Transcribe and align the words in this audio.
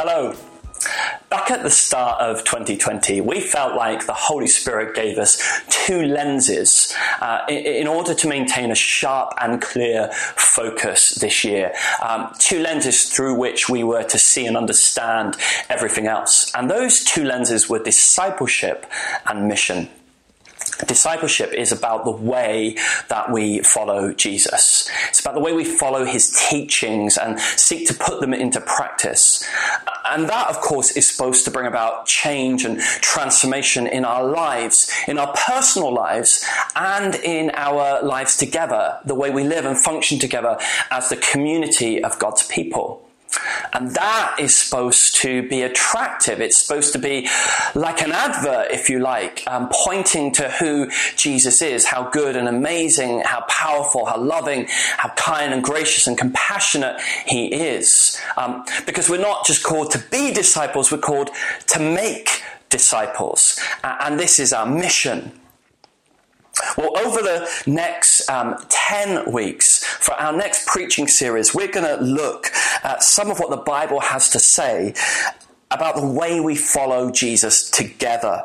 Hello. 0.00 0.32
Back 1.28 1.50
at 1.50 1.64
the 1.64 1.70
start 1.70 2.20
of 2.20 2.44
2020, 2.44 3.20
we 3.20 3.40
felt 3.40 3.74
like 3.74 4.06
the 4.06 4.12
Holy 4.12 4.46
Spirit 4.46 4.94
gave 4.94 5.18
us 5.18 5.42
two 5.68 6.02
lenses 6.02 6.94
uh, 7.20 7.40
in, 7.48 7.66
in, 7.66 7.88
order 7.88 8.14
to 8.14 8.28
maintain 8.28 8.70
a 8.70 8.76
sharp 8.76 9.34
and 9.40 9.60
clear 9.60 10.08
focus 10.12 11.16
this 11.16 11.42
year. 11.42 11.74
Um, 12.00 12.32
two 12.38 12.60
lenses 12.60 13.06
through 13.06 13.34
which 13.34 13.68
we 13.68 13.82
were 13.82 14.04
to 14.04 14.20
see 14.20 14.46
and 14.46 14.56
understand 14.56 15.36
everything 15.68 16.06
else. 16.06 16.54
And 16.54 16.70
those 16.70 17.02
two 17.02 17.24
lenses 17.24 17.68
were 17.68 17.80
discipleship 17.80 18.86
and 19.26 19.48
mission. 19.48 19.88
Discipleship 20.86 21.52
is 21.52 21.72
about 21.72 22.04
the 22.04 22.10
way 22.10 22.76
that 23.08 23.32
we 23.32 23.60
follow 23.60 24.12
Jesus. 24.12 24.88
It's 25.08 25.20
about 25.20 25.34
the 25.34 25.40
way 25.40 25.52
we 25.52 25.64
follow 25.64 26.04
his 26.04 26.30
teachings 26.48 27.18
and 27.18 27.40
seek 27.40 27.86
to 27.88 27.94
put 27.94 28.20
them 28.20 28.32
into 28.32 28.60
practice. 28.60 29.44
And 30.08 30.28
that, 30.28 30.48
of 30.48 30.60
course, 30.60 30.92
is 30.92 31.08
supposed 31.08 31.44
to 31.44 31.50
bring 31.50 31.66
about 31.66 32.06
change 32.06 32.64
and 32.64 32.80
transformation 32.80 33.86
in 33.86 34.04
our 34.04 34.24
lives, 34.24 34.94
in 35.06 35.18
our 35.18 35.34
personal 35.34 35.92
lives, 35.92 36.44
and 36.76 37.14
in 37.16 37.50
our 37.54 38.02
lives 38.02 38.36
together, 38.36 38.98
the 39.04 39.14
way 39.14 39.30
we 39.30 39.44
live 39.44 39.64
and 39.64 39.76
function 39.78 40.18
together 40.18 40.58
as 40.90 41.08
the 41.08 41.16
community 41.16 42.02
of 42.02 42.18
God's 42.18 42.46
people. 42.46 43.07
And 43.72 43.94
that 43.94 44.36
is 44.38 44.56
supposed 44.56 45.16
to 45.16 45.46
be 45.48 45.62
attractive. 45.62 46.40
It's 46.40 46.56
supposed 46.56 46.92
to 46.94 46.98
be 46.98 47.28
like 47.74 48.02
an 48.02 48.12
advert, 48.12 48.70
if 48.70 48.88
you 48.88 48.98
like, 49.00 49.44
um, 49.46 49.68
pointing 49.70 50.32
to 50.32 50.48
who 50.50 50.90
Jesus 51.16 51.62
is, 51.62 51.84
how 51.84 52.08
good 52.08 52.36
and 52.36 52.48
amazing, 52.48 53.20
how 53.20 53.42
powerful, 53.42 54.06
how 54.06 54.18
loving, 54.18 54.66
how 54.96 55.10
kind 55.10 55.52
and 55.52 55.62
gracious 55.62 56.06
and 56.06 56.16
compassionate 56.16 57.00
he 57.26 57.52
is. 57.54 58.18
Um, 58.36 58.64
because 58.86 59.08
we're 59.08 59.20
not 59.20 59.46
just 59.46 59.62
called 59.62 59.90
to 59.92 59.98
be 60.10 60.32
disciples, 60.32 60.90
we're 60.90 60.98
called 60.98 61.30
to 61.68 61.78
make 61.78 62.42
disciples. 62.70 63.58
Uh, 63.82 63.96
and 64.00 64.18
this 64.18 64.38
is 64.38 64.52
our 64.52 64.66
mission. 64.66 65.32
Well, 66.76 66.98
over 66.98 67.22
the 67.22 67.48
next 67.66 68.28
um, 68.28 68.56
10 68.68 69.30
weeks, 69.32 69.84
for 69.84 70.14
our 70.14 70.32
next 70.32 70.66
preaching 70.66 71.08
series, 71.08 71.54
we're 71.54 71.70
going 71.70 71.86
to 71.86 72.02
look 72.02 72.50
at 72.82 73.02
some 73.02 73.30
of 73.30 73.38
what 73.38 73.50
the 73.50 73.56
Bible 73.56 74.00
has 74.00 74.28
to 74.30 74.38
say 74.38 74.94
about 75.70 75.96
the 75.96 76.06
way 76.06 76.40
we 76.40 76.54
follow 76.54 77.10
Jesus 77.10 77.70
together. 77.70 78.42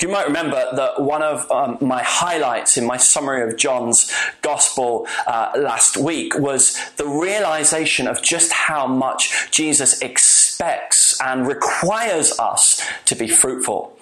You 0.00 0.08
might 0.08 0.26
remember 0.26 0.66
that 0.76 1.00
one 1.00 1.22
of 1.22 1.50
um, 1.50 1.78
my 1.80 2.02
highlights 2.02 2.76
in 2.76 2.86
my 2.86 2.96
summary 2.96 3.48
of 3.48 3.56
John's 3.56 4.12
Gospel 4.42 5.06
uh, 5.26 5.52
last 5.56 5.96
week 5.96 6.38
was 6.38 6.76
the 6.96 7.06
realization 7.06 8.06
of 8.06 8.22
just 8.22 8.52
how 8.52 8.86
much 8.86 9.50
Jesus 9.50 10.00
expects 10.02 11.18
and 11.20 11.46
requires 11.46 12.38
us 12.38 12.82
to 13.06 13.14
be 13.14 13.28
fruitful. 13.28 13.96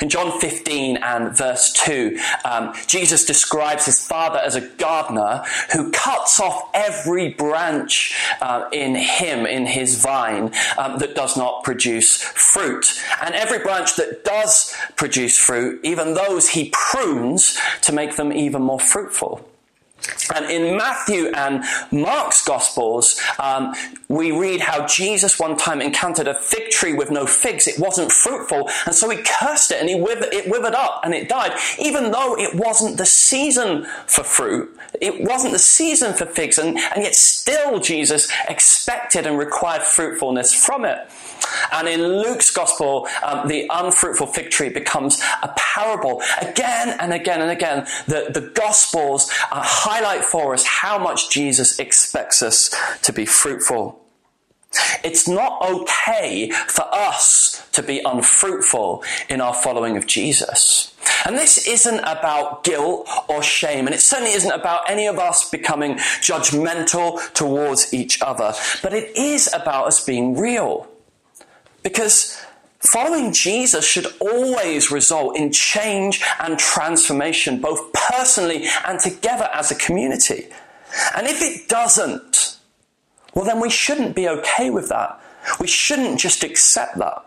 In 0.00 0.08
John 0.08 0.38
15 0.40 0.98
and 0.98 1.36
verse 1.36 1.72
2, 1.72 2.18
um, 2.44 2.74
Jesus 2.86 3.24
describes 3.24 3.86
his 3.86 4.06
father 4.06 4.38
as 4.38 4.54
a 4.54 4.60
gardener 4.60 5.44
who 5.72 5.90
cuts 5.90 6.40
off 6.40 6.70
every 6.74 7.30
branch 7.30 8.16
uh, 8.40 8.68
in 8.72 8.94
him, 8.94 9.46
in 9.46 9.66
his 9.66 10.00
vine, 10.00 10.52
um, 10.76 10.98
that 10.98 11.14
does 11.14 11.36
not 11.36 11.64
produce 11.64 12.22
fruit. 12.22 13.00
And 13.22 13.34
every 13.34 13.58
branch 13.58 13.96
that 13.96 14.24
does 14.24 14.74
produce 14.96 15.38
fruit, 15.38 15.80
even 15.84 16.14
those 16.14 16.50
he 16.50 16.70
prunes 16.72 17.58
to 17.82 17.92
make 17.92 18.16
them 18.16 18.32
even 18.32 18.62
more 18.62 18.80
fruitful. 18.80 19.47
And 20.34 20.50
in 20.50 20.76
Matthew 20.76 21.28
and 21.34 21.64
Mark's 21.90 22.44
Gospels, 22.44 23.20
um, 23.38 23.74
we 24.08 24.30
read 24.32 24.60
how 24.60 24.86
Jesus 24.86 25.38
one 25.38 25.56
time 25.56 25.80
encountered 25.80 26.28
a 26.28 26.34
fig 26.34 26.70
tree 26.70 26.94
with 26.94 27.10
no 27.10 27.26
figs. 27.26 27.66
It 27.66 27.78
wasn't 27.78 28.12
fruitful, 28.12 28.68
and 28.86 28.94
so 28.94 29.08
he 29.10 29.22
cursed 29.22 29.70
it 29.70 29.80
and 29.80 29.88
he 29.88 29.94
withered, 29.94 30.32
it 30.32 30.50
withered 30.50 30.74
up 30.74 31.00
and 31.04 31.14
it 31.14 31.28
died, 31.28 31.52
even 31.78 32.10
though 32.10 32.36
it 32.38 32.54
wasn't 32.54 32.96
the 32.96 33.06
season 33.06 33.86
for 34.06 34.24
fruit. 34.24 34.74
It 35.00 35.22
wasn't 35.22 35.52
the 35.52 35.58
season 35.58 36.14
for 36.14 36.26
figs, 36.26 36.58
and, 36.58 36.78
and 36.78 37.04
yet 37.04 37.14
still 37.14 37.78
Jesus 37.80 38.28
expected 38.48 39.26
and 39.26 39.38
required 39.38 39.82
fruitfulness 39.82 40.54
from 40.54 40.84
it. 40.84 40.98
And 41.72 41.88
in 41.88 42.02
Luke's 42.02 42.50
gospel, 42.50 43.08
um, 43.22 43.48
the 43.48 43.66
unfruitful 43.70 44.26
fig 44.28 44.50
tree 44.50 44.68
becomes 44.68 45.20
a 45.42 45.48
parable. 45.56 46.22
Again 46.40 46.96
and 47.00 47.12
again 47.12 47.40
and 47.40 47.50
again, 47.50 47.86
the, 48.06 48.30
the 48.32 48.50
gospels 48.54 49.30
uh, 49.50 49.62
highlight 49.98 50.24
for 50.24 50.54
us 50.54 50.64
how 50.64 50.98
much 50.98 51.30
Jesus 51.30 51.78
expects 51.78 52.42
us 52.42 52.74
to 53.02 53.12
be 53.12 53.26
fruitful. 53.26 54.00
It's 55.02 55.26
not 55.26 55.60
okay 55.62 56.50
for 56.50 56.84
us 56.92 57.66
to 57.72 57.82
be 57.82 58.00
unfruitful 58.04 59.02
in 59.28 59.40
our 59.40 59.54
following 59.54 59.96
of 59.96 60.06
Jesus. 60.06 60.94
And 61.24 61.36
this 61.36 61.66
isn't 61.66 62.00
about 62.00 62.64
guilt 62.64 63.08
or 63.28 63.42
shame, 63.42 63.86
and 63.86 63.94
it 63.94 64.00
certainly 64.00 64.32
isn't 64.32 64.52
about 64.52 64.88
any 64.88 65.06
of 65.06 65.18
us 65.18 65.48
becoming 65.50 65.94
judgmental 65.94 67.32
towards 67.32 67.92
each 67.92 68.20
other, 68.22 68.52
but 68.82 68.92
it 68.92 69.16
is 69.16 69.52
about 69.52 69.86
us 69.86 70.04
being 70.04 70.36
real. 70.36 70.86
Because 71.82 72.40
following 72.80 73.32
Jesus 73.32 73.84
should 73.84 74.06
always 74.20 74.90
result 74.90 75.36
in 75.36 75.52
change 75.52 76.22
and 76.40 76.58
transformation, 76.58 77.60
both 77.60 77.92
personally 77.92 78.66
and 78.86 79.00
together 79.00 79.48
as 79.52 79.70
a 79.70 79.74
community. 79.74 80.48
And 81.14 81.26
if 81.26 81.42
it 81.42 81.68
doesn't, 81.68 82.58
well, 83.34 83.44
then 83.44 83.60
we 83.60 83.70
shouldn't 83.70 84.14
be 84.14 84.28
okay 84.28 84.70
with 84.70 84.88
that. 84.88 85.20
We 85.60 85.66
shouldn't 85.66 86.18
just 86.18 86.42
accept 86.44 86.98
that. 86.98 87.24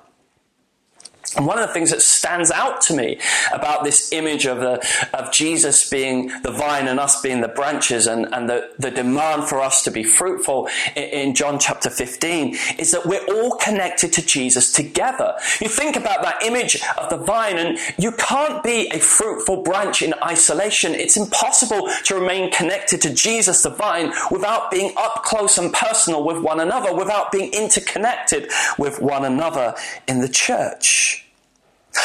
And 1.38 1.46
one 1.48 1.58
of 1.58 1.68
the 1.68 1.74
things 1.74 1.92
that 1.92 2.02
stands 2.02 2.52
out 2.52 2.82
to 2.82 2.94
me 2.94 3.18
about 3.54 3.86
this 3.86 4.12
image 4.12 4.46
of, 4.46 4.60
the, 4.60 4.86
of 5.14 5.32
Jesus 5.32 5.90
being 5.90 6.28
the 6.44 6.52
vine 6.52 6.90
and 6.90 7.00
us 7.00 7.22
being 7.22 7.40
the 7.40 7.48
branches 7.48 8.06
and, 8.06 8.28
and 8.34 8.50
the, 8.50 8.70
the 8.80 8.92
demand 8.92 9.46
for 9.46 9.62
us 9.62 9.82
to 9.84 9.92
be 9.92 10.04
fruitful 10.04 10.68
in, 10.96 11.04
in 11.04 11.36
John 11.36 11.58
chapter 11.58 11.90
15 11.90 12.58
is 12.78 12.92
that 12.92 13.06
we're 13.06 13.26
all 13.34 13.56
connected 13.58 14.12
to 14.14 14.26
Jesus 14.26 14.74
together. 14.74 15.34
You 15.62 15.70
think 15.70 15.96
about 15.96 16.22
that 16.24 16.44
image 16.44 16.82
of 16.98 17.10
the 17.10 17.18
vine 17.18 17.58
and 17.58 17.78
you 17.98 18.12
can't 18.12 18.62
be 18.62 18.88
a 18.92 19.00
fruitful 19.00 19.64
branch 19.64 20.02
in 20.02 20.14
isolation. 20.24 20.94
It's 20.94 21.16
impossible 21.16 21.90
to 22.06 22.16
remain 22.16 22.52
connected 22.52 23.02
to 23.02 23.14
Jesus 23.14 23.64
the 23.64 23.70
vine 23.70 24.12
without 24.32 24.70
being 24.70 24.94
up 24.98 25.24
close 25.24 25.58
and 25.58 25.72
personal 25.72 26.26
with 26.26 26.44
one 26.44 26.60
another, 26.60 26.94
without 26.94 27.32
being 27.32 27.54
interconnected 27.54 28.52
with 28.78 29.02
one 29.02 29.24
another 29.24 29.76
in 30.10 30.20
the 30.20 30.30
church. 30.30 31.21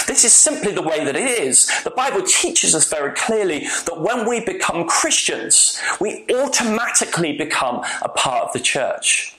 This 0.06 0.24
is 0.24 0.32
simply 0.32 0.72
the 0.72 0.82
way 0.82 1.04
that 1.04 1.16
it 1.16 1.28
is. 1.28 1.70
The 1.84 1.90
Bible 1.90 2.22
teaches 2.22 2.74
us 2.74 2.90
very 2.90 3.14
clearly 3.14 3.68
that 3.86 4.00
when 4.00 4.28
we 4.28 4.40
become 4.40 4.86
Christians, 4.86 5.80
we 6.00 6.24
automatically 6.30 7.36
become 7.36 7.84
a 8.02 8.08
part 8.08 8.48
of 8.48 8.52
the 8.52 8.60
church. 8.60 9.36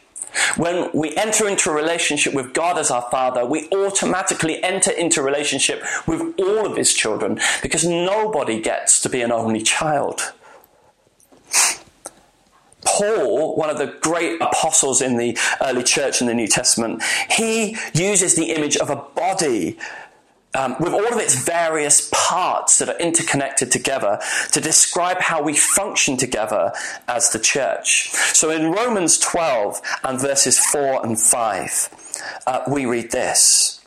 When 0.56 0.90
we 0.94 1.16
enter 1.16 1.48
into 1.48 1.70
a 1.70 1.74
relationship 1.74 2.34
with 2.34 2.54
God 2.54 2.78
as 2.78 2.92
our 2.92 3.02
Father, 3.10 3.46
we 3.46 3.68
automatically 3.70 4.64
enter 4.64 4.92
into 4.92 5.22
relationship 5.22 5.84
with 6.06 6.22
all 6.40 6.66
of 6.66 6.78
His 6.78 6.94
children 6.94 7.40
because 7.62 7.84
nobody 7.86 8.62
gets 8.62 9.02
to 9.02 9.10
be 9.10 9.22
an 9.22 9.32
only 9.32 9.62
child. 9.62 10.34
Paul, 12.86 13.56
one 13.56 13.70
of 13.70 13.78
the 13.78 13.98
great 14.02 14.42
apostles 14.42 15.02
in 15.02 15.18
the 15.18 15.38
early 15.62 15.84
church 15.84 16.22
in 16.22 16.28
the 16.28 16.34
New 16.34 16.48
Testament, 16.48 17.04
he 17.30 17.76
uses 17.94 18.36
the 18.36 18.54
image 18.54 18.78
of 18.78 18.90
a 18.90 18.96
body 18.96 19.78
um, 20.54 20.76
with 20.80 20.94
all 20.94 21.14
of 21.14 21.20
its 21.20 21.36
various 21.36 22.10
parts 22.14 22.78
that 22.80 22.90
are 22.90 22.98
interconnected 22.98 23.72
together 23.72 24.20
to 24.52 24.62
describe 24.62 25.20
how 25.20 25.42
we 25.42 25.56
function 25.56 26.18
together 26.18 26.72
as 27.08 27.30
the 27.30 27.40
church. 27.40 28.10
So 28.34 28.50
in 28.50 28.72
Romans 28.72 29.18
12 29.20 29.82
and 30.04 30.20
verses 30.20 30.58
4 30.58 31.06
and 31.06 31.20
5, 31.20 31.90
uh, 32.48 32.62
we 32.68 32.86
read 32.86 33.12
this 33.12 33.82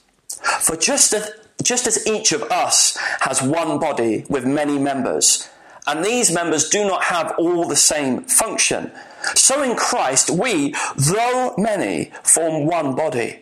For 0.60 0.76
just 0.76 1.12
as, 1.14 1.30
just 1.62 1.86
as 1.86 2.06
each 2.06 2.32
of 2.32 2.42
us 2.44 2.96
has 3.20 3.42
one 3.42 3.78
body 3.78 4.24
with 4.28 4.44
many 4.44 4.78
members, 4.78 5.48
and 5.86 6.04
these 6.04 6.30
members 6.30 6.68
do 6.68 6.86
not 6.86 7.04
have 7.04 7.34
all 7.38 7.66
the 7.66 7.76
same 7.76 8.22
function, 8.24 8.92
so 9.34 9.62
in 9.62 9.76
Christ 9.76 10.30
we, 10.30 10.74
though 10.96 11.54
many, 11.58 12.12
form 12.22 12.66
one 12.66 12.94
body 12.94 13.40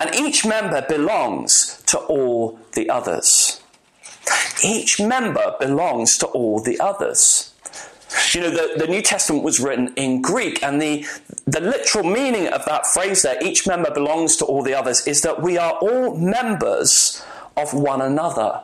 and 0.00 0.14
each 0.14 0.44
member 0.44 0.84
belongs 0.88 1.82
to 1.86 1.98
all 1.98 2.58
the 2.72 2.88
others. 2.90 3.60
Each 4.64 5.00
member 5.00 5.54
belongs 5.58 6.18
to 6.18 6.26
all 6.26 6.60
the 6.60 6.78
others. 6.80 7.52
You 8.32 8.42
know, 8.42 8.50
the, 8.50 8.74
the 8.78 8.86
New 8.86 9.02
Testament 9.02 9.44
was 9.44 9.60
written 9.60 9.92
in 9.96 10.22
Greek, 10.22 10.62
and 10.62 10.80
the, 10.80 11.06
the 11.46 11.60
literal 11.60 12.04
meaning 12.04 12.48
of 12.48 12.64
that 12.66 12.86
phrase 12.86 13.22
there, 13.22 13.36
each 13.42 13.66
member 13.66 13.90
belongs 13.90 14.36
to 14.36 14.44
all 14.44 14.62
the 14.62 14.74
others, 14.74 15.06
is 15.06 15.22
that 15.22 15.42
we 15.42 15.58
are 15.58 15.72
all 15.74 16.16
members 16.16 17.24
of 17.56 17.72
one 17.74 18.00
another. 18.00 18.62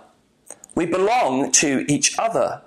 We 0.74 0.86
belong 0.86 1.52
to 1.52 1.84
each 1.88 2.18
other. 2.18 2.62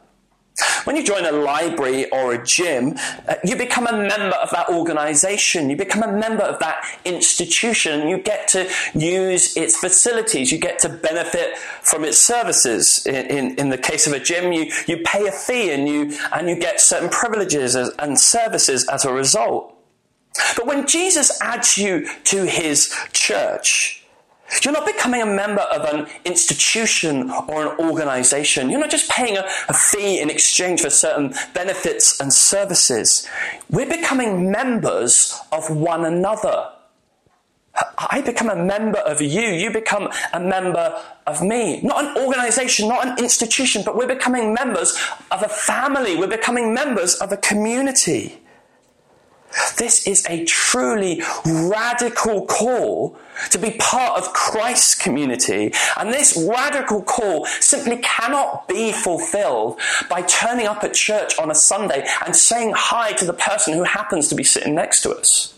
When 0.85 0.95
you 0.95 1.03
join 1.03 1.25
a 1.25 1.31
library 1.31 2.09
or 2.11 2.33
a 2.33 2.43
gym, 2.43 2.95
uh, 3.27 3.35
you 3.43 3.55
become 3.57 3.87
a 3.87 3.91
member 3.91 4.35
of 4.37 4.49
that 4.51 4.69
organization. 4.69 5.69
You 5.69 5.75
become 5.75 6.03
a 6.03 6.11
member 6.11 6.43
of 6.43 6.59
that 6.59 6.85
institution. 7.03 8.07
You 8.07 8.19
get 8.19 8.47
to 8.49 8.69
use 8.93 9.57
its 9.57 9.77
facilities. 9.77 10.51
You 10.51 10.57
get 10.57 10.79
to 10.79 10.89
benefit 10.89 11.57
from 11.57 12.05
its 12.05 12.19
services. 12.19 13.05
In, 13.05 13.25
in, 13.25 13.55
in 13.55 13.69
the 13.69 13.77
case 13.77 14.07
of 14.07 14.13
a 14.13 14.19
gym, 14.19 14.53
you, 14.53 14.71
you 14.87 14.97
pay 15.05 15.27
a 15.27 15.31
fee 15.31 15.71
and 15.71 15.89
you, 15.89 16.17
and 16.31 16.47
you 16.47 16.55
get 16.55 16.79
certain 16.79 17.09
privileges 17.09 17.75
and 17.75 18.17
services 18.17 18.87
as 18.87 19.03
a 19.03 19.11
result. 19.11 19.75
But 20.55 20.67
when 20.67 20.87
Jesus 20.87 21.41
adds 21.41 21.77
you 21.77 22.07
to 22.25 22.45
his 22.45 22.95
church, 23.11 24.04
you're 24.61 24.73
not 24.73 24.85
becoming 24.85 25.21
a 25.21 25.25
member 25.25 25.61
of 25.61 25.81
an 25.93 26.07
institution 26.23 27.31
or 27.47 27.67
an 27.67 27.79
organization. 27.79 28.69
You're 28.69 28.79
not 28.79 28.89
just 28.89 29.09
paying 29.09 29.37
a, 29.37 29.45
a, 29.69 29.73
fee 29.73 30.19
in 30.19 30.29
exchange 30.29 30.81
for 30.81 30.89
certain 30.89 31.33
benefits 31.53 32.19
and 32.19 32.33
services. 32.33 33.27
We're 33.69 33.89
becoming 33.89 34.51
members 34.51 35.39
of 35.51 35.69
one 35.69 36.05
another. 36.05 36.69
I 37.97 38.21
become 38.21 38.49
a 38.49 38.55
member 38.55 38.99
of 38.99 39.21
you. 39.21 39.49
You 39.49 39.71
become 39.71 40.09
a 40.31 40.39
member 40.39 41.01
of 41.27 41.41
me. 41.41 41.81
Not 41.81 42.05
an 42.05 42.23
organization, 42.23 42.87
not 42.87 43.05
an 43.05 43.17
institution, 43.17 43.81
but 43.85 43.97
we're 43.97 44.07
becoming 44.07 44.53
members 44.53 44.97
of 45.31 45.43
a 45.43 45.49
family. 45.49 46.15
We're 46.15 46.27
becoming 46.27 46.73
members 46.73 47.15
of 47.15 47.31
a 47.31 47.37
community. 47.37 48.41
This 49.77 50.05
is 50.07 50.25
a 50.29 50.43
truly 50.45 51.21
radical 51.45 52.45
call 52.45 53.17
to 53.51 53.57
be 53.57 53.71
part 53.71 54.21
of 54.21 54.33
Christ's 54.33 54.95
community. 54.95 55.73
And 55.97 56.13
this 56.13 56.37
radical 56.37 57.01
call 57.01 57.45
simply 57.45 57.97
cannot 57.97 58.67
be 58.67 58.91
fulfilled 58.91 59.79
by 60.09 60.21
turning 60.23 60.67
up 60.67 60.83
at 60.83 60.93
church 60.93 61.37
on 61.39 61.51
a 61.51 61.55
Sunday 61.55 62.07
and 62.25 62.35
saying 62.35 62.73
hi 62.75 63.13
to 63.13 63.25
the 63.25 63.33
person 63.33 63.73
who 63.73 63.83
happens 63.83 64.27
to 64.29 64.35
be 64.35 64.43
sitting 64.43 64.75
next 64.75 65.01
to 65.01 65.11
us. 65.11 65.53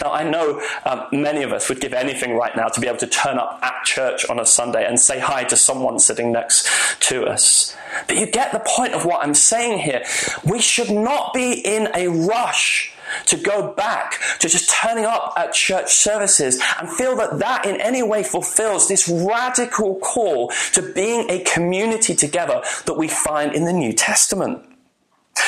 Now, 0.00 0.12
I 0.12 0.28
know 0.28 0.62
um, 0.86 1.06
many 1.12 1.42
of 1.42 1.52
us 1.52 1.68
would 1.68 1.80
give 1.80 1.92
anything 1.92 2.32
right 2.32 2.54
now 2.56 2.68
to 2.68 2.80
be 2.80 2.86
able 2.86 2.98
to 2.98 3.06
turn 3.06 3.38
up 3.38 3.60
at 3.62 3.84
church 3.84 4.24
on 4.28 4.40
a 4.40 4.46
Sunday 4.46 4.86
and 4.86 4.98
say 4.98 5.18
hi 5.18 5.44
to 5.44 5.56
someone 5.56 5.98
sitting 5.98 6.32
next 6.32 6.66
to 7.08 7.26
us. 7.26 7.76
But 8.06 8.16
you 8.16 8.26
get 8.26 8.52
the 8.52 8.62
point 8.66 8.94
of 8.94 9.04
what 9.04 9.22
I'm 9.22 9.34
saying 9.34 9.80
here. 9.80 10.02
We 10.44 10.60
should 10.60 10.90
not 10.90 11.34
be 11.34 11.52
in 11.52 11.88
a 11.94 12.08
rush 12.08 12.95
to 13.26 13.36
go 13.36 13.72
back 13.74 14.20
to 14.40 14.48
just 14.48 14.70
turning 14.70 15.04
up 15.04 15.32
at 15.36 15.52
church 15.52 15.92
services 15.92 16.62
and 16.78 16.88
feel 16.90 17.16
that 17.16 17.38
that 17.38 17.64
in 17.66 17.80
any 17.80 18.02
way 18.02 18.22
fulfills 18.22 18.88
this 18.88 19.08
radical 19.08 19.96
call 19.96 20.52
to 20.72 20.82
being 20.92 21.28
a 21.30 21.42
community 21.44 22.14
together 22.14 22.62
that 22.86 22.94
we 22.94 23.08
find 23.08 23.54
in 23.54 23.64
the 23.64 23.72
New 23.72 23.92
Testament. 23.92 24.64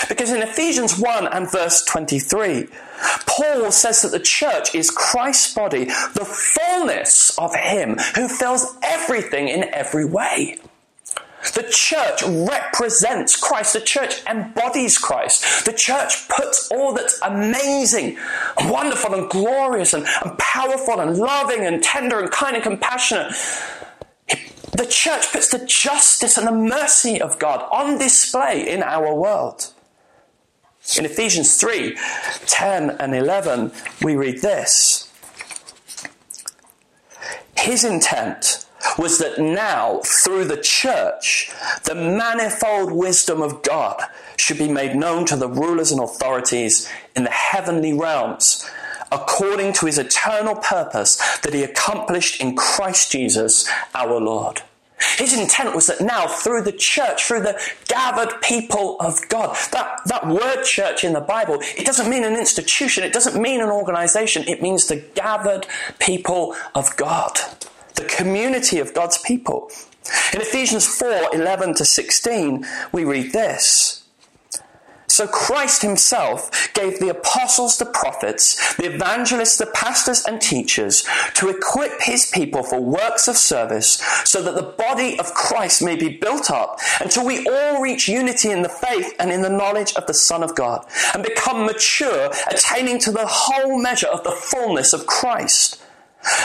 Because 0.09 0.31
in 0.31 0.43
Ephesians 0.43 0.99
1 0.99 1.29
and 1.29 1.51
verse 1.51 1.85
23, 1.85 2.69
Paul 3.27 3.71
says 3.71 4.03
that 4.03 4.11
the 4.11 4.21
church 4.21 4.75
is 4.75 4.91
Christ's 4.91 5.55
body, 5.55 5.85
the 5.85 6.25
fullness 6.25 7.37
of 7.39 7.55
Him 7.55 7.97
who 8.15 8.29
fills 8.29 8.77
everything 8.83 9.49
in 9.49 9.65
every 9.73 10.05
way. 10.05 10.59
The 11.55 11.69
church 11.71 12.23
represents 12.25 13.37
Christ. 13.37 13.73
The 13.73 13.81
church 13.81 14.25
embodies 14.27 14.99
Christ. 14.99 15.65
The 15.65 15.73
church 15.73 16.29
puts 16.29 16.69
all 16.71 16.93
that's 16.93 17.21
amazing 17.23 18.19
and 18.59 18.71
wonderful 18.71 19.15
and 19.15 19.31
glorious 19.31 19.95
and, 19.95 20.07
and 20.25 20.37
powerful 20.39 21.01
and 21.01 21.17
loving 21.17 21.65
and 21.65 21.83
tender 21.83 22.19
and 22.19 22.31
kind 22.31 22.57
and 22.57 22.63
compassionate. 22.63 23.33
The 24.73 24.87
church 24.87 25.33
puts 25.33 25.49
the 25.49 25.65
justice 25.65 26.37
and 26.37 26.47
the 26.47 26.53
mercy 26.53 27.21
of 27.21 27.39
God 27.39 27.69
on 27.73 27.99
display 27.99 28.69
in 28.69 28.83
our 28.83 29.15
world. 29.15 29.73
In 30.97 31.05
Ephesians 31.05 31.57
3 31.57 31.97
10 32.47 32.91
and 32.91 33.15
11, 33.15 33.73
we 34.03 34.17
read 34.17 34.41
this 34.41 35.13
His 37.57 37.85
intent 37.85 38.67
was 38.99 39.19
that 39.19 39.39
now, 39.39 40.01
through 40.05 40.45
the 40.45 40.61
church, 40.61 41.51
the 41.85 41.95
manifold 41.95 42.93
wisdom 42.93 43.43
of 43.43 43.63
God 43.63 44.03
should 44.37 44.59
be 44.59 44.69
made 44.69 44.95
known 44.95 45.25
to 45.27 45.37
the 45.37 45.49
rulers 45.49 45.93
and 45.93 46.01
authorities 46.01 46.89
in 47.17 47.25
the 47.25 47.31
heavenly 47.31 47.93
realms, 47.93 48.69
according 49.11 49.73
to 49.75 49.87
his 49.87 49.99
eternal 49.99 50.55
purpose 50.57 51.17
that 51.39 51.55
he 51.55 51.63
accomplished 51.63 52.41
in 52.41 52.55
Christ 52.57 53.13
Jesus 53.13 53.69
our 53.95 54.21
Lord. 54.21 54.63
His 55.17 55.39
intent 55.39 55.77
was 55.77 55.87
that 55.87 56.01
now, 56.01 56.27
through 56.27 56.63
the 56.63 56.73
church, 56.73 57.25
through 57.25 57.43
the 57.43 57.61
gathered 57.87 58.41
people 58.43 58.97
of 58.99 59.17
God, 59.29 59.57
that, 59.71 60.01
that 60.07 60.27
word 60.27 60.65
church 60.65 61.05
in 61.05 61.13
the 61.13 61.21
Bible, 61.21 61.59
it 61.77 61.87
doesn't 61.87 62.11
mean 62.11 62.25
an 62.25 62.35
institution, 62.35 63.05
it 63.05 63.13
doesn't 63.13 63.41
mean 63.41 63.61
an 63.61 63.71
organization, 63.71 64.43
it 64.49 64.61
means 64.61 64.87
the 64.87 64.97
gathered 64.97 65.67
people 66.01 66.57
of 66.75 66.97
God 66.97 67.39
the 67.99 68.05
community 68.05 68.79
of 68.79 68.95
God's 68.95 69.19
people. 69.19 69.71
In 70.33 70.41
Ephesians 70.41 70.87
4 70.87 71.35
11 71.35 71.75
to 71.75 71.85
16, 71.85 72.67
we 72.93 73.05
read 73.05 73.33
this. 73.33 74.05
So 75.09 75.27
Christ 75.27 75.83
himself 75.83 76.73
gave 76.75 77.01
the 77.01 77.09
apostles, 77.09 77.77
the 77.77 77.87
prophets, 77.87 78.77
the 78.77 78.95
evangelists, 78.95 79.57
the 79.57 79.67
pastors, 79.67 80.25
and 80.25 80.41
teachers 80.41 81.05
to 81.35 81.49
equip 81.49 82.01
his 82.03 82.31
people 82.31 82.63
for 82.63 82.81
works 82.81 83.27
of 83.27 83.37
service 83.37 84.01
so 84.25 84.41
that 84.43 84.55
the 84.55 84.63
body 84.63 85.19
of 85.19 85.35
Christ 85.35 85.83
may 85.83 85.97
be 85.97 86.19
built 86.19 86.53
up 86.53 86.79
until 87.01 87.27
we 87.27 87.49
all 87.49 87.83
reach 87.83 88.07
unity 88.07 88.53
in 88.53 88.63
the 88.63 88.69
faith 88.69 89.13
and 89.19 89.33
in 89.33 89.43
the 89.43 89.51
knowledge 89.51 89.93
of 89.95 90.07
the 90.07 90.15
Son 90.15 90.45
of 90.45 90.55
God 90.55 90.87
and 91.15 91.25
become 91.25 91.67
mature, 91.67 92.31
attaining 92.49 93.01
to 93.01 93.11
the 93.11 93.27
whole 93.27 93.83
measure 93.83 94.07
of 94.07 94.23
the 94.23 94.31
fullness 94.31 94.93
of 94.93 95.07
Christ. 95.07 95.83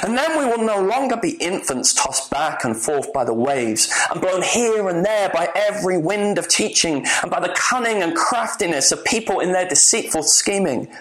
And 0.04 0.18
then 0.18 0.38
we 0.38 0.46
will 0.46 0.64
no 0.66 0.82
longer 0.82 1.18
be 1.18 1.32
infants 1.32 1.94
tossed 1.94 2.30
back 2.30 2.64
and 2.64 2.78
forth 2.78 3.12
by 3.12 3.26
the 3.26 3.34
waves 3.34 3.92
and 4.12 4.22
blown 4.22 4.44
here 4.44 4.88
and 4.88 5.04
there 5.04 5.30
by 5.30 5.50
every 5.56 5.98
wind 5.98 6.38
of 6.38 6.48
teaching 6.48 7.06
and 7.22 7.32
by 7.32 7.40
the 7.40 7.54
cunning 7.56 8.04
and 8.04 8.16
craftiness 8.16 8.92
of 8.92 9.04
people 9.04 9.40
in 9.40 9.52
their 9.52 9.68
deceitful 9.68 10.24
scheming. 10.24 10.94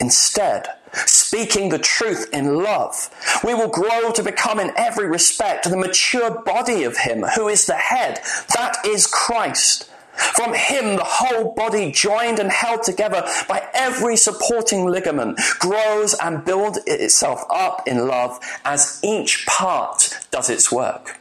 Instead, 0.00 0.68
speaking 0.92 1.68
the 1.68 1.78
truth 1.78 2.28
in 2.32 2.62
love, 2.62 3.10
we 3.42 3.54
will 3.54 3.68
grow 3.68 4.12
to 4.12 4.22
become 4.22 4.60
in 4.60 4.72
every 4.76 5.08
respect 5.08 5.68
the 5.68 5.76
mature 5.76 6.30
body 6.42 6.84
of 6.84 6.98
Him 6.98 7.22
who 7.34 7.48
is 7.48 7.66
the 7.66 7.74
head, 7.74 8.20
that 8.54 8.76
is 8.86 9.06
Christ 9.06 9.90
from 10.16 10.54
him, 10.54 10.96
the 10.96 11.04
whole 11.04 11.54
body, 11.54 11.90
joined 11.90 12.38
and 12.38 12.50
held 12.50 12.82
together 12.82 13.26
by 13.48 13.66
every 13.74 14.16
supporting 14.16 14.86
ligament, 14.86 15.38
grows 15.58 16.14
and 16.14 16.44
builds 16.44 16.78
itself 16.86 17.44
up 17.50 17.86
in 17.86 18.06
love 18.06 18.38
as 18.64 19.00
each 19.02 19.46
part 19.46 20.18
does 20.30 20.50
its 20.50 20.70
work. 20.70 21.20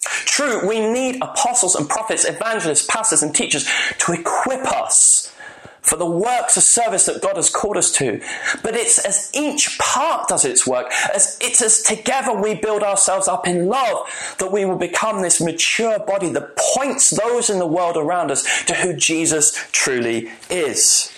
True, 0.00 0.66
we 0.66 0.80
need 0.80 1.16
apostles 1.22 1.74
and 1.74 1.88
prophets, 1.88 2.24
evangelists, 2.24 2.86
pastors, 2.86 3.22
and 3.22 3.34
teachers 3.34 3.68
to 3.98 4.12
equip 4.12 4.64
us 4.72 5.34
for 5.88 5.96
the 5.96 6.06
works 6.06 6.56
of 6.56 6.62
service 6.62 7.06
that 7.06 7.22
God 7.22 7.36
has 7.36 7.50
called 7.50 7.76
us 7.76 7.90
to. 7.92 8.20
But 8.62 8.74
it's 8.74 8.98
as 8.98 9.30
each 9.34 9.78
part 9.78 10.28
does 10.28 10.44
its 10.44 10.66
work, 10.66 10.90
as 11.14 11.38
it's 11.40 11.62
as 11.62 11.82
together 11.82 12.32
we 12.32 12.54
build 12.54 12.82
ourselves 12.82 13.28
up 13.28 13.46
in 13.46 13.66
love 13.66 14.06
that 14.38 14.52
we 14.52 14.64
will 14.64 14.76
become 14.76 15.22
this 15.22 15.40
mature 15.40 15.98
body 15.98 16.30
that 16.30 16.56
points 16.56 17.10
those 17.10 17.50
in 17.50 17.58
the 17.58 17.66
world 17.66 17.96
around 17.96 18.30
us 18.30 18.64
to 18.64 18.74
who 18.74 18.94
Jesus 18.94 19.52
truly 19.72 20.30
is. 20.50 21.12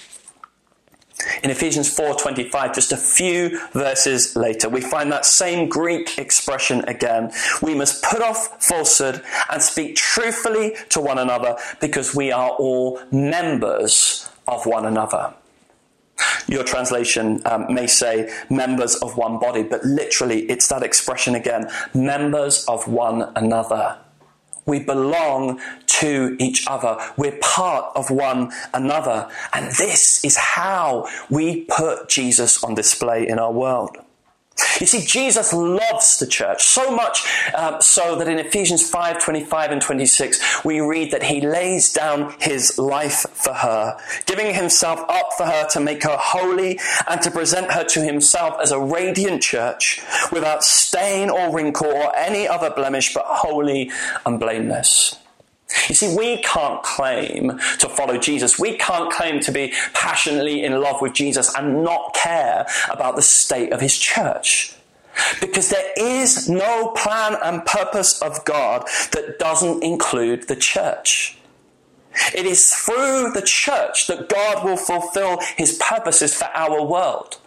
In 1.43 1.51
Ephesians 1.51 1.95
4:25 1.95 2.75
just 2.75 2.93
a 2.93 2.97
few 2.97 3.61
verses 3.73 4.37
later 4.37 4.69
we 4.69 4.81
find 4.81 5.11
that 5.13 5.25
same 5.25 5.69
Greek 5.69 6.19
expression 6.19 6.85
again 6.89 7.33
we 7.63 7.75
must 7.75 8.03
put 8.03 8.23
off 8.23 8.63
falsehood 8.63 9.23
and 9.51 9.63
speak 9.63 9.97
truthfully 9.97 10.77
to 10.91 11.01
one 11.01 11.19
another 11.19 11.57
because 11.81 12.15
we 12.15 12.33
are 12.33 12.51
all 12.51 13.01
members 13.11 14.29
of 14.47 14.67
one 14.67 14.87
another. 14.87 15.35
Your 16.49 16.65
translation 16.65 17.41
um, 17.47 17.73
may 17.73 17.87
say 17.87 18.31
members 18.51 18.97
of 18.97 19.17
one 19.17 19.39
body, 19.39 19.63
but 19.63 19.85
literally 19.85 20.43
it's 20.43 20.69
that 20.69 20.83
expression 20.83 21.35
again 21.35 21.71
members 21.95 22.65
of 22.67 22.87
one 22.89 23.33
another. 23.37 23.97
We 24.67 24.81
belong 24.81 25.61
to 25.99 26.37
each 26.39 26.67
other. 26.67 26.99
We're 27.17 27.39
part 27.41 27.93
of 27.97 28.11
one 28.11 28.53
another. 28.73 29.29
And 29.53 29.67
this 29.73 30.25
is 30.25 30.37
how 30.37 31.09
we 31.29 31.63
put 31.65 32.09
Jesus 32.09 32.63
on 32.63 32.75
display 32.75 33.27
in 33.27 33.39
our 33.39 33.53
world. 33.53 33.97
You 34.79 34.87
see, 34.87 35.01
Jesus 35.01 35.53
loves 35.53 36.19
the 36.19 36.27
church 36.27 36.63
so 36.63 36.95
much 36.95 37.25
um, 37.55 37.81
so 37.81 38.17
that 38.17 38.29
in 38.29 38.39
Ephesians 38.39 38.89
5 38.89 39.23
25 39.23 39.71
and 39.71 39.83
26, 39.83 40.65
we 40.65 40.81
read 40.81 41.13
that 41.13 41.23
he 41.23 41.41
lays 41.41 41.93
down 41.93 42.35
his 42.41 42.79
life 42.79 43.27
for 43.33 43.55
her, 43.55 43.99
giving 44.27 44.55
himself 44.55 45.01
up 45.09 45.31
for 45.37 45.47
her 45.47 45.67
to 45.71 45.81
make 45.81 46.03
her 46.03 46.17
holy 46.19 46.79
and 47.09 47.23
to 47.23 47.31
present 47.31 47.73
her 47.73 47.85
to 47.85 48.03
himself 48.03 48.59
as 48.63 48.71
a 48.71 48.79
radiant 48.79 49.43
church 49.43 50.03
without 50.31 50.63
stain 50.63 51.31
or 51.31 51.55
wrinkle 51.55 51.89
or 51.89 52.15
any 52.17 52.47
other 52.47 52.71
blemish, 52.71 53.15
but 53.15 53.25
holy 53.27 53.91
and 54.27 54.39
blameless. 54.39 55.19
You 55.89 55.95
see, 55.95 56.17
we 56.17 56.43
can't 56.43 56.83
claim 56.83 57.59
to 57.79 57.89
follow 57.89 58.19
Jesus. 58.19 58.59
We 58.59 58.77
can't 58.77 59.13
claim 59.13 59.41
to 59.41 59.53
be 59.53 59.73
passionately 59.95 60.65
in 60.65 60.81
love 60.81 61.01
with 61.01 61.13
Jesus 61.13 61.55
and 61.55 61.85
not 61.85 62.15
care 62.15 62.67
about 62.91 63.17
the 63.17 63.23
state 63.23 63.73
of 63.73 63.81
his 63.81 63.99
church. 63.99 64.75
Because 65.41 65.69
there 65.69 65.93
is 65.97 66.49
no 66.49 66.89
plan 66.97 67.37
and 67.43 67.65
purpose 67.65 68.21
of 68.23 68.45
God 68.45 68.87
that 69.13 69.39
doesn't 69.39 69.83
include 69.83 70.49
the 70.49 70.57
church. 70.57 71.37
It 72.35 72.47
is 72.47 72.69
through 72.69 73.33
the 73.33 73.43
church 73.45 74.07
that 74.09 74.29
God 74.29 74.65
will 74.65 74.77
fulfill 74.77 75.39
his 75.57 75.79
purposes 75.79 76.35
for 76.35 76.47
our 76.55 76.85
world. 76.85 77.39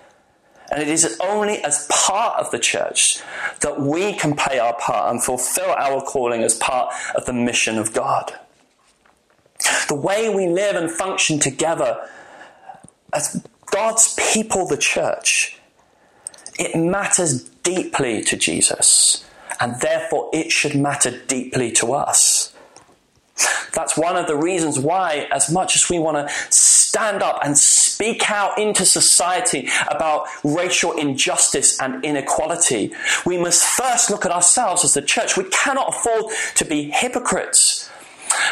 And 0.74 0.82
it 0.82 0.89
is 0.89 1.20
only 1.20 1.63
as 1.63 1.86
part 1.92 2.39
of 2.39 2.50
the 2.50 2.58
church 2.58 3.22
that 3.62 3.80
we 3.80 4.13
can 4.13 4.36
play 4.36 4.58
our 4.58 4.74
part 4.74 5.12
and 5.12 5.24
fulfill 5.24 5.70
our 5.70 6.01
calling 6.01 6.42
as 6.42 6.56
part 6.56 6.92
of 7.13 7.25
the 7.25 7.34
mission 7.34 7.77
of 7.77 7.94
God. 7.94 8.34
The 9.88 9.94
way 9.94 10.34
we 10.34 10.48
live 10.48 10.75
and 10.75 10.89
function 10.89 11.38
together 11.38 12.10
as 13.13 13.46
God's 13.68 14.18
people, 14.34 14.65
the 14.65 14.77
church, 14.77 15.60
it 16.58 16.75
matters 16.75 17.44
deeply 17.44 18.24
to 18.24 18.36
Jesus, 18.36 19.24
and 19.60 19.80
therefore 19.80 20.32
it 20.34 20.51
should 20.51 20.74
matter 20.74 21.12
deeply 21.27 21.72
to 21.74 21.94
us. 21.94 22.51
That's 23.74 23.96
one 23.96 24.15
of 24.15 24.25
the 24.25 24.36
reasons 24.36 24.80
why, 24.80 25.27
as 25.32 25.51
much 25.51 25.75
as 25.75 25.88
we 25.88 26.00
want 26.00 26.27
to 26.27 26.34
stand 26.50 27.22
up 27.22 27.39
and 27.44 27.56
speak 28.03 28.29
out 28.29 28.57
into 28.57 28.86
society 28.86 29.69
about 29.88 30.27
racial 30.43 30.91
injustice 30.98 31.79
and 31.79 32.03
inequality, 32.03 32.91
we 33.25 33.38
must 33.38 33.63
first 33.63 34.10
look 34.10 34.25
at 34.25 34.31
ourselves 34.31 34.83
as 34.83 34.93
the 34.93 35.01
church. 35.01 35.38
We 35.38 35.45
cannot 35.45 35.88
afford 35.88 36.33
to 36.55 36.65
be 36.65 36.89
hypocrites. 36.89 37.89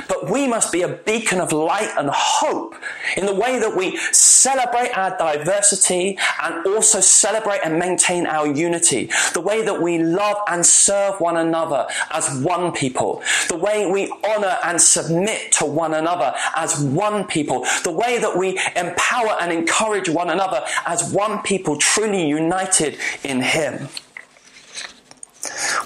But 0.08 0.30
we 0.30 0.48
must 0.48 0.72
be 0.72 0.82
a 0.82 0.88
beacon 0.88 1.40
of 1.40 1.52
light 1.52 1.90
and 1.98 2.10
hope 2.12 2.76
in 3.18 3.26
the 3.26 3.34
way 3.34 3.60
that 3.60 3.76
we 3.76 3.98
celebrate 4.12 4.96
our 4.98 5.18
diversity 5.18 6.18
and 6.42 6.66
also 6.66 7.00
celebrate 7.00 7.62
and 7.64 7.78
maintain 7.78 8.26
our 8.26 8.48
unity. 8.48 9.10
The 9.34 9.42
way 9.42 9.64
that 9.64 9.82
we 9.82 9.98
love 10.00 10.38
and 10.48 10.66
serve 10.66 11.20
one 11.20 11.38
another 11.38 11.88
as 12.12 12.42
one 12.42 12.72
people. 12.72 13.24
The 13.48 13.58
way 13.58 13.90
we 13.90 14.12
honor 14.26 14.58
and 14.64 14.82
submit 14.82 15.52
to 15.54 15.66
one 15.66 15.94
another 15.94 16.34
as 16.56 16.80
one 16.84 17.26
people. 17.26 17.66
The 17.84 17.92
way 17.92 18.20
that 18.20 18.38
we 18.38 18.60
empower 18.76 19.38
and 19.40 19.52
encourage 19.52 20.10
one 20.10 20.30
another 20.30 20.64
as 20.86 21.12
one 21.14 21.42
people 21.44 21.78
truly 21.78 22.28
united 22.28 22.98
in 23.24 23.42
Him. 23.42 23.88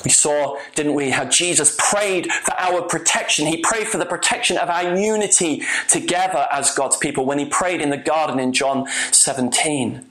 We 0.06 0.12
saw, 0.12 0.58
didn't 0.76 0.94
we, 0.94 1.10
how 1.10 1.26
Jesus 1.26 1.76
prayed 1.78 2.32
for 2.32 2.54
our 2.54 2.84
protection. 2.84 3.48
He 3.48 3.58
prayed 3.58 3.88
for 3.88 3.98
the 3.98 4.06
protection 4.06 4.58
of 4.58 4.70
our 4.70 4.96
unity 4.96 5.64
together 5.90 6.48
as 6.52 6.72
God's 6.74 6.96
people 6.96 7.26
when 7.26 7.40
he 7.40 7.46
prayed 7.46 7.82
in 7.82 7.90
the 7.90 7.98
garden 7.98 8.40
in 8.40 8.54
John 8.54 8.88
17. 9.12 10.06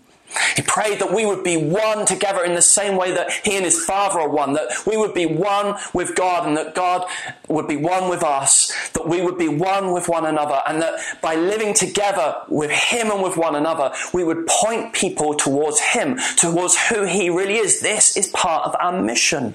He 0.57 0.63
prayed 0.63 0.99
that 1.01 1.13
we 1.13 1.27
would 1.27 1.45
be 1.45 1.57
one 1.57 2.07
together 2.07 2.45
in 2.45 2.55
the 2.55 2.63
same 2.63 2.97
way 2.97 3.13
that 3.13 3.31
he 3.45 3.57
and 3.57 3.65
his 3.65 3.85
Father 3.85 4.21
are 4.21 4.29
one, 4.29 4.53
that 4.55 4.87
we 4.87 4.97
would 4.97 5.15
be 5.15 5.27
one 5.27 5.77
with 5.93 6.15
God 6.15 6.47
and 6.47 6.57
that 6.57 6.75
God 6.75 7.07
would 7.49 7.69
be 7.69 7.77
one 7.77 8.09
with 8.09 8.23
us, 8.23 8.73
that 8.93 9.07
we 9.09 9.21
would 9.23 9.39
be 9.39 9.49
one 9.49 9.93
with 9.93 10.09
one 10.09 10.27
another, 10.27 10.61
and 10.67 10.83
that 10.83 10.99
by 11.21 11.35
living 11.35 11.75
together 11.75 12.37
with 12.49 12.71
him 12.71 13.11
and 13.11 13.23
with 13.23 13.37
one 13.37 13.55
another, 13.55 13.93
we 14.13 14.25
would 14.25 14.47
point 14.47 14.93
people 14.93 15.35
towards 15.35 15.81
him, 15.81 16.19
towards 16.37 16.77
who 16.89 17.05
he 17.05 17.31
really 17.31 17.57
is. 17.57 17.81
This 17.81 18.17
is 18.17 18.29
part 18.29 18.67
of 18.67 18.77
our 18.81 19.01
mission. 19.01 19.55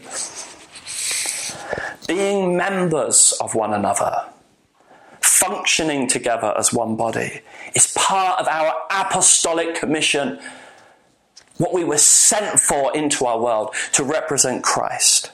Being 2.08 2.58
members 2.58 3.34
of 3.42 3.54
one 3.54 3.74
another 3.74 4.26
functioning 5.22 6.08
together 6.08 6.54
as 6.58 6.74
one 6.74 6.96
body 6.98 7.42
is 7.74 7.94
part 7.96 8.42
of 8.42 8.48
our 8.48 8.74
apostolic 8.92 9.74
commission 9.76 10.40
what 11.60 11.74
we 11.74 11.84
were 11.84 11.98
sent 11.98 12.60
for 12.60 12.96
into 12.96 13.26
our 13.26 13.40
world 13.40 13.76
to 13.94 14.04
represent 14.04 14.64
Christ. 14.64 15.32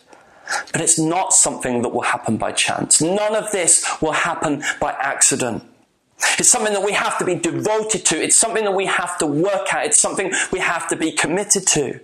But 0.72 0.82
it's 0.82 1.00
not 1.00 1.34
something 1.34 1.82
that 1.82 1.89
will 1.89 2.01
happen 2.01 2.38
by 2.38 2.51
chance. 2.51 3.01
None 3.01 3.36
of 3.36 3.51
this 3.51 3.86
will 4.01 4.12
happen 4.12 4.63
by 4.79 4.91
accident. 4.91 5.63
It's 6.38 6.50
something 6.50 6.74
that 6.74 6.84
we 6.84 6.94
have 6.94 7.17
to 7.20 7.25
be 7.25 7.36
devoted 7.36 8.05
to. 8.05 8.22
It's 8.22 8.39
something 8.39 8.63
that 8.63 8.74
we 8.74 8.86
have 8.86 9.17
to 9.20 9.25
work 9.25 9.74
at. 9.74 9.86
It's 9.86 10.00
something 10.00 10.34
we 10.51 10.60
have 10.60 10.88
to 10.89 10.96
be 10.96 11.12
committed 11.12 11.67
to. 11.67 12.00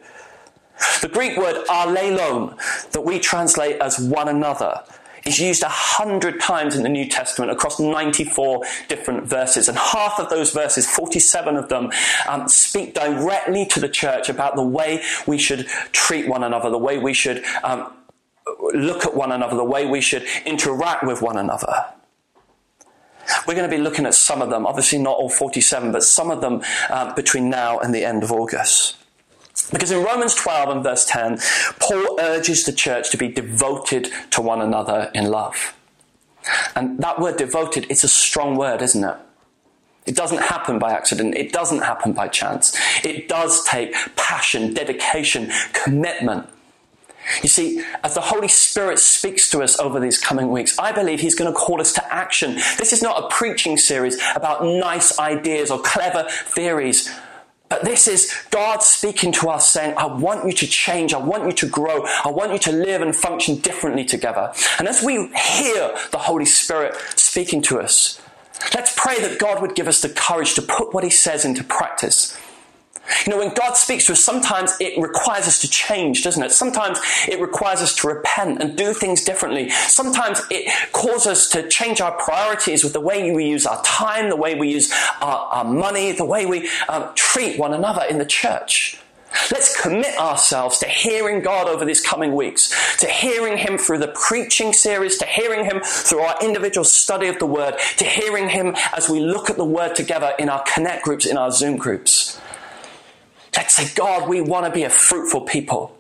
The 1.02 1.08
Greek 1.08 1.38
word 1.38 1.64
allelon 1.68 2.58
that 2.92 3.02
we 3.02 3.20
translate 3.20 3.78
as 3.80 4.00
one 4.00 4.28
another 4.28 4.82
is 5.26 5.40
used 5.40 5.64
a 5.64 5.70
hundred 5.70 6.40
times 6.40 6.76
in 6.76 6.84
the 6.84 6.90
New 6.90 7.08
Testament 7.08 7.52
across 7.52 7.80
94 7.80 8.64
different 8.88 9.26
verses. 9.26 9.68
And 9.68 9.78
half 9.78 10.20
of 10.20 10.30
those 10.30 10.52
verses, 10.52 10.88
47 10.88 11.56
of 11.56 11.70
them, 11.70 11.92
um, 12.28 12.48
speak 12.48 12.94
directly 12.94 13.66
to 13.68 13.80
the 13.80 13.90
church 13.90 14.30
about 14.30 14.56
the 14.56 14.64
way 14.64 15.04
we 15.28 15.38
should 15.38 15.68
treat 15.92 16.28
one 16.28 16.44
another, 16.44 16.70
the 16.70 16.78
way 16.78 16.98
we 16.98 17.14
should 17.14 17.44
um, 17.64 17.94
look 18.74 19.06
at 19.06 19.16
one 19.16 19.32
another, 19.32 19.56
the 19.56 19.64
way 19.64 19.86
we 19.86 20.02
should 20.02 20.26
interact 20.46 21.04
with 21.04 21.22
one 21.22 21.38
another. 21.38 21.86
We're 23.48 23.56
going 23.56 23.70
to 23.70 23.76
be 23.76 23.82
looking 23.82 24.06
at 24.06 24.14
some 24.14 24.42
of 24.42 24.50
them, 24.50 24.66
obviously 24.66 24.98
not 24.98 25.16
all 25.18 25.30
47, 25.30 25.92
but 25.92 26.04
some 26.04 26.32
of 26.32 26.42
them 26.42 26.62
uh, 26.90 27.14
between 27.14 27.50
now 27.50 27.80
and 27.80 27.94
the 27.94 28.04
end 28.04 28.24
of 28.24 28.32
August. 28.32 28.98
Because 29.72 29.92
in 29.92 30.04
Romans 30.04 30.36
12 30.36 30.70
and 30.70 30.84
verse 30.84 31.06
10, 31.06 31.40
Paul 31.80 32.20
urges 32.20 32.66
the 32.66 32.74
church 32.74 33.10
to 33.12 33.18
be 33.18 33.30
devoted 33.30 34.10
to 34.32 34.42
one 34.42 34.62
another 34.62 35.10
in 35.14 35.26
love. 35.26 35.74
And 36.76 37.00
that 37.00 37.20
word 37.20 37.38
devoted, 37.38 37.88
it's 37.90 38.04
a 38.04 38.10
strong 38.10 38.56
word, 38.58 38.82
isn't 38.82 39.04
it? 39.04 39.16
It 40.06 40.16
doesn't 40.16 40.42
happen 40.42 40.80
by 40.80 40.92
accident. 40.92 41.36
It 41.36 41.54
doesn't 41.54 41.84
happen 41.84 42.14
by 42.14 42.28
chance. 42.28 42.76
It 43.04 43.28
does 43.28 43.64
take 43.66 43.94
passion, 44.16 44.74
dedication, 44.74 45.52
commitment. 45.74 46.50
You 47.44 47.50
see, 47.50 47.84
as 48.04 48.16
the 48.16 48.22
Holy 48.22 48.48
Spirit 48.48 48.98
speaks 48.98 49.50
to 49.52 49.62
us 49.62 49.80
over 49.80 50.00
these 50.00 50.18
coming 50.18 50.50
weeks, 50.50 50.78
I 50.80 50.92
believe 50.92 51.20
He's 51.20 51.36
going 51.36 51.52
to 51.52 51.58
call 51.58 51.80
us 51.80 51.94
to 51.94 52.14
action. 52.14 52.56
This 52.80 52.94
is 52.94 53.04
not 53.04 53.24
a 53.24 53.28
preaching 53.28 53.78
series 53.78 54.20
about 54.36 54.64
nice 54.64 55.18
ideas 55.20 55.70
or 55.70 55.80
clever 55.80 56.26
theories. 56.30 57.10
But 57.72 57.86
this 57.86 58.06
is 58.06 58.30
God 58.50 58.84
speaking 58.84 59.32
to 59.32 59.48
us 59.48 59.72
saying, 59.72 59.94
I 59.98 60.06
want 60.06 60.46
you 60.46 60.52
to 60.52 60.68
change. 60.68 61.14
I 61.14 61.20
want 61.20 61.46
you 61.46 61.54
to 61.54 61.68
grow. 61.68 62.06
I 62.26 62.28
want 62.28 62.52
you 62.52 62.60
to 62.60 62.72
live 62.74 63.02
and 63.02 63.16
function 63.16 63.60
differently 63.60 64.04
together. 64.04 64.52
And 64.78 64.90
as 64.90 65.02
we 65.02 65.14
hear 65.14 65.96
the 66.12 66.18
Holy 66.18 66.44
Spirit 66.44 66.98
speaking 67.16 67.62
to 67.64 67.80
us, 67.80 68.22
let's 68.74 68.94
pray 68.98 69.22
that 69.22 69.40
God 69.40 69.62
would 69.62 69.74
give 69.74 69.88
us 69.88 70.02
the 70.02 70.10
courage 70.10 70.54
to 70.56 70.62
put 70.62 70.94
what 70.94 71.06
He 71.06 71.10
says 71.10 71.46
into 71.46 71.64
practice. 71.64 72.38
You 73.26 73.32
know, 73.32 73.40
when 73.40 73.54
God 73.54 73.78
speaks 73.78 74.06
to 74.06 74.14
us, 74.14 74.24
sometimes 74.24 74.74
it 74.80 75.00
requires 75.02 75.48
us 75.48 75.60
to 75.62 75.70
change, 75.70 76.24
doesn't 76.24 76.44
it? 76.44 76.52
Sometimes 76.52 77.00
it 77.28 77.40
requires 77.40 77.82
us 77.82 77.96
to 77.98 78.08
repent 78.08 78.62
and 78.62 78.78
do 78.78 78.94
things 78.94 79.24
differently. 79.24 79.70
Sometimes 79.70 80.42
it 80.50 80.72
calls 80.92 81.28
us 81.28 81.48
to 81.50 81.68
change 81.68 82.02
our 82.02 82.12
priorities 82.14 82.84
with 82.84 82.94
the 82.94 83.02
way 83.02 83.32
we 83.32 83.46
use 83.46 83.66
our 83.66 83.82
time, 83.84 84.30
the 84.30 84.36
way 84.36 84.56
we 84.56 84.72
use 84.72 84.92
our, 85.22 85.38
our 85.48 85.66
money, 85.66 86.12
the 86.12 86.26
way 86.26 86.46
we 86.46 86.70
um, 86.90 87.10
treat 87.16 87.60
one 87.60 87.74
another 87.74 88.04
in 88.10 88.18
the 88.18 88.26
church. 88.26 88.98
Let's 89.50 89.80
commit 89.80 90.18
ourselves 90.18 90.80
to 90.80 90.88
hearing 90.88 91.42
God 91.42 91.70
over 91.70 91.86
these 91.86 92.02
coming 92.02 92.36
weeks, 92.36 92.98
to 92.98 93.08
hearing 93.08 93.58
Him 93.58 93.78
through 93.78 94.00
the 94.00 94.10
preaching 94.10 94.74
series, 94.74 95.18
to 95.20 95.26
hearing 95.26 95.64
Him 95.64 95.80
through 95.84 96.20
our 96.20 96.38
individual 96.42 96.84
study 96.84 97.28
of 97.28 97.40
the 97.40 97.46
Word, 97.46 97.76
to 97.98 98.06
hearing 98.06 98.50
Him 98.50 98.76
as 98.96 99.10
we 99.10 99.22
look 99.22 99.50
at 99.50 99.56
the 99.56 99.66
Word 99.66 99.96
together 99.96 100.34
in 100.38 100.50
our 100.50 100.64
Connect 100.64 101.04
groups, 101.04 101.26
in 101.26 101.38
our 101.38 101.52
Zoom 101.52 101.78
groups. 101.78 102.40
Let's 103.56 103.76
say, 103.76 103.94
God, 103.96 104.30
we 104.30 104.42
want 104.42 104.66
to 104.66 104.72
be 104.72 104.84
a 104.84 104.90
fruitful 104.90 105.42
people. 105.42 105.98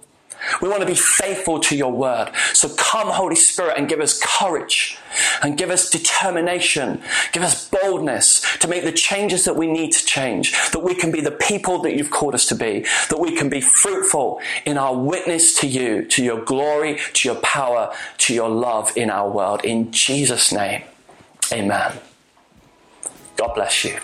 We 0.61 0.69
want 0.69 0.81
to 0.81 0.87
be 0.87 0.95
faithful 0.95 1.59
to 1.59 1.75
your 1.75 1.91
word. 1.91 2.31
So 2.53 2.69
come, 2.75 3.09
Holy 3.09 3.35
Spirit, 3.35 3.77
and 3.77 3.87
give 3.87 3.99
us 3.99 4.19
courage 4.19 4.97
and 5.43 5.57
give 5.57 5.69
us 5.69 5.89
determination, 5.89 7.01
give 7.31 7.43
us 7.43 7.69
boldness 7.69 8.57
to 8.57 8.67
make 8.67 8.83
the 8.83 8.91
changes 8.91 9.45
that 9.45 9.55
we 9.55 9.67
need 9.67 9.91
to 9.91 10.05
change, 10.05 10.53
that 10.71 10.79
we 10.79 10.95
can 10.95 11.11
be 11.11 11.21
the 11.21 11.31
people 11.31 11.79
that 11.83 11.95
you've 11.95 12.09
called 12.09 12.33
us 12.33 12.47
to 12.47 12.55
be, 12.55 12.85
that 13.09 13.19
we 13.19 13.35
can 13.35 13.49
be 13.49 13.61
fruitful 13.61 14.41
in 14.65 14.77
our 14.77 14.95
witness 14.95 15.59
to 15.59 15.67
you, 15.67 16.05
to 16.05 16.23
your 16.23 16.43
glory, 16.43 16.99
to 17.13 17.27
your 17.27 17.39
power, 17.41 17.93
to 18.17 18.33
your 18.33 18.49
love 18.49 18.95
in 18.97 19.09
our 19.09 19.29
world. 19.29 19.63
In 19.63 19.91
Jesus' 19.91 20.51
name, 20.51 20.81
amen. 21.51 21.99
God 23.37 23.53
bless 23.53 23.85
you. 23.85 23.99